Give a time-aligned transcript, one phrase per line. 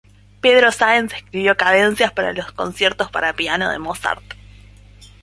[0.41, 4.23] Pedro Sáenz escribió cadencias para los conciertos para piano de Mozart.